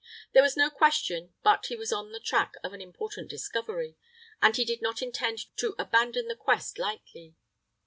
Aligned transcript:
There 0.31 0.41
was 0.41 0.57
no 0.57 0.71
question 0.71 1.35
but 1.43 1.67
he 1.67 1.75
was 1.75 1.93
on 1.93 2.11
the 2.11 2.19
track 2.19 2.53
of 2.63 2.73
an 2.73 2.81
important 2.81 3.29
discovery, 3.29 3.97
and 4.41 4.55
he 4.57 4.65
did 4.65 4.81
not 4.81 5.03
intend 5.03 5.55
to 5.57 5.75
abandon 5.77 6.27
the 6.27 6.35
quest 6.35 6.79
lightly. 6.79 7.35